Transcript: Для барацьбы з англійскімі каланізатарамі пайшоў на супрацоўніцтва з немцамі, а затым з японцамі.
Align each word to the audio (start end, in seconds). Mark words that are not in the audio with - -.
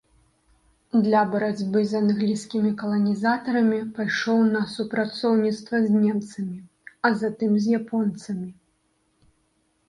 Для 1.07 1.19
барацьбы 1.33 1.81
з 1.91 1.99
англійскімі 2.03 2.71
каланізатарамі 2.79 3.79
пайшоў 3.99 4.39
на 4.55 4.63
супрацоўніцтва 4.73 5.83
з 5.85 6.03
немцамі, 6.07 6.57
а 7.05 7.13
затым 7.21 7.51
з 7.67 7.79
японцамі. 7.83 8.49